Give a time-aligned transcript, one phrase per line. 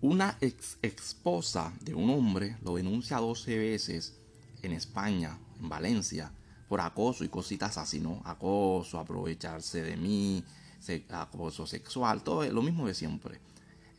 [0.00, 4.16] Una ex esposa de un hombre lo denuncia 12 veces
[4.62, 6.30] en España, en Valencia,
[6.68, 8.22] por acoso y cositas así, ¿no?
[8.24, 10.44] Acoso, aprovecharse de mí,
[11.08, 13.40] acoso sexual, todo lo mismo de siempre.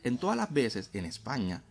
[0.02, 1.62] En todas las veces en España,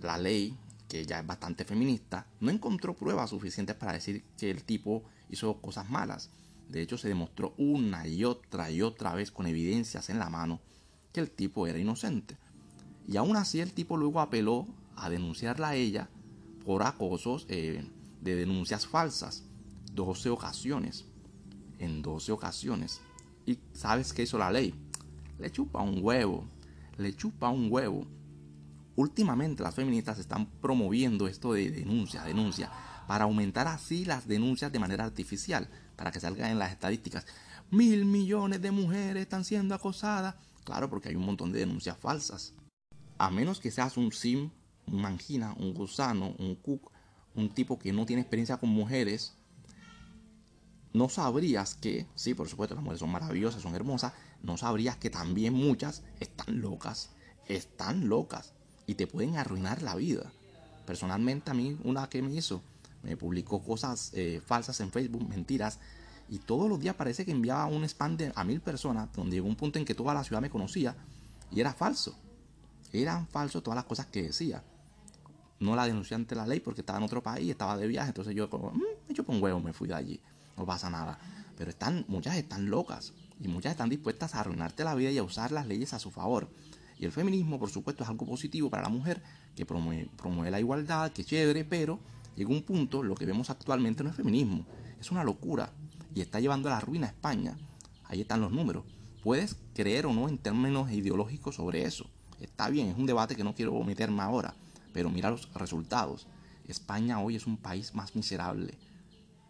[0.00, 0.56] la ley,
[0.88, 5.60] que ya es bastante feminista, no encontró pruebas suficientes para decir que el tipo hizo
[5.60, 6.30] cosas malas.
[6.68, 10.60] De hecho, se demostró una y otra y otra vez con evidencias en la mano
[11.12, 12.36] que el tipo era inocente.
[13.06, 14.66] Y aún así el tipo luego apeló
[14.96, 16.08] a denunciarla a ella
[16.64, 17.84] por acosos eh,
[18.20, 19.44] de denuncias falsas.
[19.92, 21.04] 12 ocasiones.
[21.78, 23.00] En 12 ocasiones.
[23.46, 24.74] ¿Y sabes qué hizo la ley?
[25.38, 26.44] Le chupa un huevo.
[26.96, 28.06] Le chupa un huevo.
[28.96, 32.70] Últimamente las feministas están promoviendo esto de denuncia, denuncia,
[33.08, 37.26] para aumentar así las denuncias de manera artificial, para que salgan en las estadísticas.
[37.70, 40.36] Mil millones de mujeres están siendo acosadas.
[40.64, 42.54] Claro, porque hay un montón de denuncias falsas.
[43.18, 44.50] A menos que seas un sim,
[44.86, 46.90] un mangina, un gusano, un cook,
[47.34, 49.34] un tipo que no tiene experiencia con mujeres,
[50.92, 55.10] no sabrías que, sí, por supuesto, las mujeres son maravillosas, son hermosas, no sabrías que
[55.10, 57.10] también muchas están locas,
[57.48, 58.52] están locas
[58.86, 60.30] y te pueden arruinar la vida.
[60.86, 62.62] Personalmente a mí una que me hizo,
[63.02, 65.80] me publicó cosas eh, falsas en Facebook, mentiras,
[66.28, 69.56] y todos los días parece que enviaba un spam a mil personas, donde llegó un
[69.56, 70.96] punto en que toda la ciudad me conocía
[71.50, 72.16] y era falso.
[72.94, 74.62] Eran falsos todas las cosas que decía.
[75.58, 78.36] No la denuncié ante la ley porque estaba en otro país, estaba de viaje, entonces
[78.36, 80.20] yo como, mm, yo con huevo me fui de allí,
[80.56, 81.18] no pasa nada.
[81.58, 85.24] Pero están, muchas están locas y muchas están dispuestas a arruinarte la vida y a
[85.24, 86.48] usar las leyes a su favor.
[86.96, 89.20] Y el feminismo, por supuesto, es algo positivo para la mujer,
[89.56, 91.98] que promueve, promueve la igualdad, que chévere, pero
[92.36, 94.64] llega un punto, lo que vemos actualmente no es feminismo,
[95.00, 95.72] es una locura
[96.14, 97.56] y está llevando a la ruina a España.
[98.04, 98.84] Ahí están los números.
[99.24, 102.08] Puedes creer o no en términos ideológicos sobre eso.
[102.40, 104.54] Está bien, es un debate que no quiero meterme ahora,
[104.92, 106.26] pero mira los resultados.
[106.66, 108.78] España hoy es un país más miserable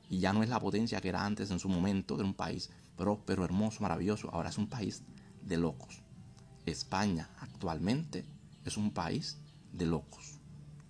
[0.08, 2.70] y ya no es la potencia que era antes en su momento, de un país
[2.96, 4.30] próspero, hermoso, maravilloso.
[4.32, 5.02] Ahora es un país
[5.42, 6.02] de locos.
[6.66, 8.24] España actualmente
[8.64, 9.38] es un país
[9.72, 10.38] de locos.